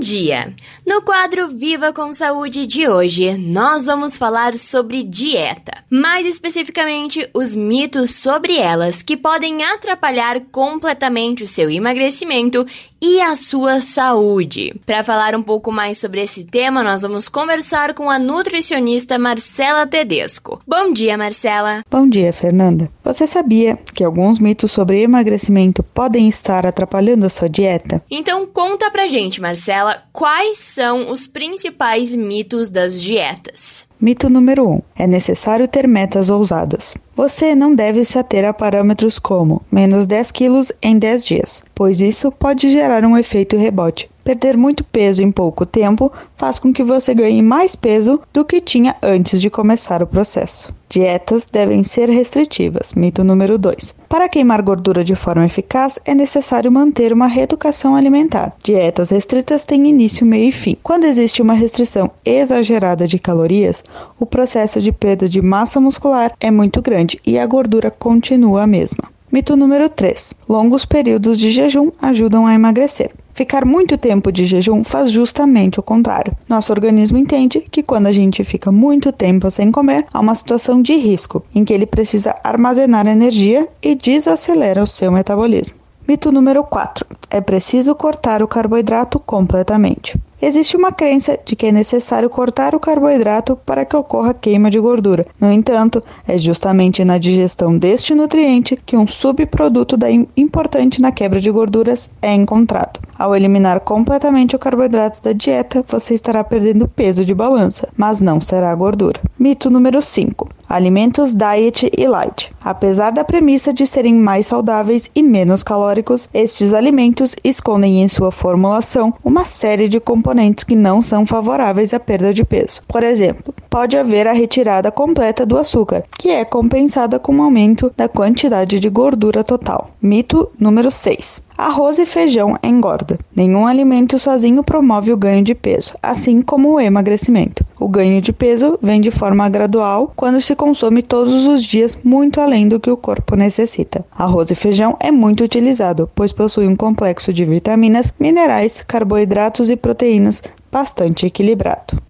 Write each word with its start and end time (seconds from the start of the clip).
dia! 0.00 0.52
No 0.86 1.02
quadro 1.02 1.48
Viva 1.48 1.92
com 1.92 2.10
Saúde 2.12 2.66
de 2.66 2.88
hoje, 2.88 3.36
nós 3.36 3.84
vamos 3.84 4.16
falar 4.16 4.56
sobre 4.56 5.04
dieta, 5.04 5.84
mais 5.90 6.24
especificamente 6.24 7.28
os 7.34 7.54
mitos 7.54 8.16
sobre 8.16 8.56
elas 8.56 9.02
que 9.02 9.16
podem 9.16 9.62
atrapalhar 9.62 10.40
completamente 10.50 11.44
o 11.44 11.46
seu 11.46 11.70
emagrecimento 11.70 12.66
e 13.02 13.20
a 13.20 13.34
sua 13.34 13.80
saúde. 13.80 14.74
Para 14.84 15.02
falar 15.02 15.34
um 15.34 15.42
pouco 15.42 15.72
mais 15.72 15.98
sobre 15.98 16.22
esse 16.22 16.44
tema, 16.44 16.82
nós 16.82 17.02
vamos 17.02 17.28
conversar 17.28 17.94
com 17.94 18.10
a 18.10 18.18
nutricionista 18.18 19.18
Marcela 19.18 19.86
Tedesco. 19.86 20.60
Bom 20.66 20.92
dia, 20.92 21.16
Marcela. 21.16 21.82
Bom 21.90 22.08
dia, 22.08 22.32
Fernanda. 22.32 22.90
Você 23.02 23.26
sabia 23.26 23.78
que 23.94 24.04
alguns 24.04 24.38
mitos 24.38 24.72
sobre 24.72 25.02
emagrecimento 25.02 25.82
podem 25.82 26.28
estar 26.28 26.66
atrapalhando 26.66 27.26
a 27.26 27.30
sua 27.30 27.48
dieta? 27.48 28.02
Então 28.10 28.46
conta 28.46 28.90
pra 28.90 29.08
gente, 29.08 29.40
Marcela, 29.40 30.02
quais 30.12 30.58
são 30.58 31.10
os 31.10 31.26
principais 31.26 32.14
mitos 32.14 32.68
das 32.68 33.00
dietas? 33.00 33.89
Mito 34.00 34.30
número 34.30 34.66
1. 34.66 34.72
Um, 34.72 34.82
é 34.96 35.06
necessário 35.06 35.68
ter 35.68 35.86
metas 35.86 36.30
ousadas. 36.30 36.94
Você 37.14 37.54
não 37.54 37.74
deve 37.74 38.02
se 38.02 38.18
ater 38.18 38.46
a 38.46 38.52
parâmetros 38.54 39.18
como 39.18 39.60
menos 39.70 40.06
10 40.06 40.30
quilos 40.30 40.72
em 40.80 40.98
10 40.98 41.22
dias, 41.22 41.62
pois 41.74 42.00
isso 42.00 42.32
pode 42.32 42.70
gerar 42.70 43.04
um 43.04 43.14
efeito 43.14 43.58
rebote. 43.58 44.10
Perder 44.24 44.56
muito 44.56 44.84
peso 44.84 45.22
em 45.22 45.32
pouco 45.32 45.64
tempo 45.64 46.12
faz 46.36 46.58
com 46.58 46.72
que 46.72 46.84
você 46.84 47.14
ganhe 47.14 47.42
mais 47.42 47.74
peso 47.74 48.20
do 48.32 48.44
que 48.44 48.60
tinha 48.60 48.96
antes 49.02 49.40
de 49.40 49.50
começar 49.50 50.02
o 50.02 50.06
processo. 50.06 50.72
Dietas 50.88 51.46
devem 51.50 51.84
ser 51.84 52.08
restritivas. 52.08 52.92
Mito 52.94 53.22
número 53.22 53.56
2. 53.56 53.94
Para 54.08 54.28
queimar 54.28 54.60
gordura 54.60 55.04
de 55.04 55.14
forma 55.14 55.46
eficaz, 55.46 56.00
é 56.04 56.14
necessário 56.14 56.72
manter 56.72 57.12
uma 57.12 57.28
reeducação 57.28 57.94
alimentar. 57.94 58.52
Dietas 58.62 59.10
restritas 59.10 59.64
têm 59.64 59.88
início, 59.88 60.26
meio 60.26 60.48
e 60.48 60.52
fim. 60.52 60.76
Quando 60.82 61.04
existe 61.04 61.40
uma 61.40 61.54
restrição 61.54 62.10
exagerada 62.24 63.06
de 63.06 63.20
calorias, 63.20 63.84
o 64.18 64.26
processo 64.26 64.80
de 64.80 64.90
perda 64.90 65.28
de 65.28 65.40
massa 65.40 65.80
muscular 65.80 66.32
é 66.40 66.50
muito 66.50 66.82
grande 66.82 67.20
e 67.24 67.38
a 67.38 67.46
gordura 67.46 67.90
continua 67.90 68.62
a 68.62 68.66
mesma. 68.66 69.04
Mito 69.32 69.54
número 69.54 69.88
3. 69.88 70.34
Longos 70.48 70.84
períodos 70.84 71.38
de 71.38 71.52
jejum 71.52 71.92
ajudam 72.02 72.48
a 72.48 72.54
emagrecer. 72.54 73.12
Ficar 73.32 73.64
muito 73.64 73.96
tempo 73.96 74.32
de 74.32 74.44
jejum 74.44 74.82
faz 74.82 75.12
justamente 75.12 75.78
o 75.78 75.84
contrário. 75.84 76.36
Nosso 76.48 76.72
organismo 76.72 77.16
entende 77.16 77.60
que 77.70 77.80
quando 77.80 78.08
a 78.08 78.12
gente 78.12 78.42
fica 78.42 78.72
muito 78.72 79.12
tempo 79.12 79.48
sem 79.48 79.70
comer, 79.70 80.04
há 80.12 80.18
uma 80.18 80.34
situação 80.34 80.82
de 80.82 80.96
risco, 80.96 81.44
em 81.54 81.64
que 81.64 81.72
ele 81.72 81.86
precisa 81.86 82.34
armazenar 82.42 83.06
energia 83.06 83.68
e 83.80 83.94
desacelera 83.94 84.82
o 84.82 84.86
seu 84.86 85.12
metabolismo. 85.12 85.79
Mito 86.10 86.32
número 86.32 86.64
4. 86.64 87.06
É 87.30 87.40
preciso 87.40 87.94
cortar 87.94 88.42
o 88.42 88.48
carboidrato 88.48 89.20
completamente. 89.20 90.18
Existe 90.42 90.76
uma 90.76 90.90
crença 90.90 91.38
de 91.44 91.54
que 91.54 91.66
é 91.66 91.70
necessário 91.70 92.28
cortar 92.28 92.74
o 92.74 92.80
carboidrato 92.80 93.54
para 93.54 93.84
que 93.84 93.94
ocorra 93.94 94.34
queima 94.34 94.72
de 94.72 94.80
gordura. 94.80 95.24
No 95.40 95.52
entanto, 95.52 96.02
é 96.26 96.36
justamente 96.36 97.04
na 97.04 97.16
digestão 97.16 97.78
deste 97.78 98.12
nutriente 98.12 98.74
que 98.74 98.96
um 98.96 99.06
subproduto 99.06 99.96
importante 100.36 101.00
na 101.00 101.12
quebra 101.12 101.40
de 101.40 101.48
gorduras 101.48 102.10
é 102.20 102.34
encontrado. 102.34 102.98
Ao 103.16 103.36
eliminar 103.36 103.78
completamente 103.78 104.56
o 104.56 104.58
carboidrato 104.58 105.22
da 105.22 105.32
dieta, 105.32 105.84
você 105.86 106.14
estará 106.14 106.42
perdendo 106.42 106.88
peso 106.88 107.24
de 107.24 107.34
balança, 107.34 107.88
mas 107.96 108.20
não 108.20 108.40
será 108.40 108.74
gordura. 108.74 109.20
Mito 109.38 109.70
número 109.70 110.02
5. 110.02 110.48
Alimentos 110.70 111.34
diet 111.34 111.90
e 111.98 112.06
light. 112.06 112.52
Apesar 112.64 113.10
da 113.10 113.24
premissa 113.24 113.74
de 113.74 113.84
serem 113.84 114.14
mais 114.14 114.46
saudáveis 114.46 115.10
e 115.16 115.20
menos 115.20 115.64
calóricos, 115.64 116.28
estes 116.32 116.72
alimentos 116.72 117.34
escondem 117.42 118.00
em 118.00 118.06
sua 118.06 118.30
formulação 118.30 119.12
uma 119.24 119.44
série 119.44 119.88
de 119.88 119.98
componentes 119.98 120.62
que 120.62 120.76
não 120.76 121.02
são 121.02 121.26
favoráveis 121.26 121.92
à 121.92 121.98
perda 121.98 122.32
de 122.32 122.44
peso. 122.44 122.82
Por 122.86 123.02
exemplo, 123.02 123.52
pode 123.70 123.96
haver 123.96 124.26
a 124.26 124.32
retirada 124.32 124.90
completa 124.90 125.46
do 125.46 125.56
açúcar, 125.56 126.02
que 126.18 126.28
é 126.28 126.44
compensada 126.44 127.20
com 127.20 127.32
um 127.32 127.42
aumento 127.42 127.92
da 127.96 128.08
quantidade 128.08 128.80
de 128.80 128.88
gordura 128.90 129.44
total. 129.44 129.90
Mito 130.02 130.50
número 130.58 130.90
6. 130.90 131.40
Arroz 131.56 131.98
e 131.98 132.06
feijão 132.06 132.58
engorda. 132.62 133.18
Nenhum 133.36 133.66
alimento 133.66 134.18
sozinho 134.18 134.64
promove 134.64 135.12
o 135.12 135.16
ganho 135.16 135.44
de 135.44 135.54
peso, 135.54 135.92
assim 136.02 136.42
como 136.42 136.72
o 136.72 136.80
emagrecimento. 136.80 137.64
O 137.78 137.86
ganho 137.86 138.20
de 138.20 138.32
peso 138.32 138.78
vem 138.82 139.00
de 139.00 139.10
forma 139.10 139.48
gradual 139.48 140.12
quando 140.16 140.40
se 140.40 140.56
consome 140.56 141.02
todos 141.02 141.46
os 141.46 141.62
dias 141.62 141.96
muito 142.02 142.40
além 142.40 142.66
do 142.66 142.80
que 142.80 142.90
o 142.90 142.96
corpo 142.96 143.36
necessita. 143.36 144.04
Arroz 144.10 144.50
e 144.50 144.54
feijão 144.54 144.96
é 144.98 145.10
muito 145.12 145.44
utilizado, 145.44 146.10
pois 146.14 146.32
possui 146.32 146.66
um 146.66 146.74
complexo 146.74 147.32
de 147.32 147.44
vitaminas, 147.44 148.12
minerais, 148.18 148.82
carboidratos 148.86 149.70
e 149.70 149.76
proteínas 149.76 150.42
bastante 150.72 151.26
equilibrado. 151.26 152.09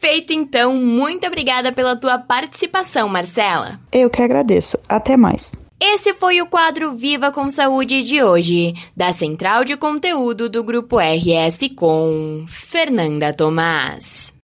Perfeito, 0.00 0.32
então. 0.32 0.74
Muito 0.74 1.26
obrigada 1.26 1.70
pela 1.70 1.94
tua 1.94 2.18
participação, 2.18 3.06
Marcela. 3.06 3.78
Eu 3.92 4.08
que 4.08 4.22
agradeço. 4.22 4.78
Até 4.88 5.14
mais. 5.14 5.54
Esse 5.78 6.14
foi 6.14 6.40
o 6.40 6.46
quadro 6.46 6.92
Viva 6.92 7.30
com 7.30 7.50
Saúde 7.50 8.02
de 8.02 8.22
hoje, 8.22 8.74
da 8.96 9.12
Central 9.12 9.62
de 9.62 9.76
Conteúdo 9.76 10.48
do 10.48 10.64
Grupo 10.64 10.96
RS 10.98 11.70
com 11.76 12.46
Fernanda 12.48 13.32
Tomás. 13.34 14.39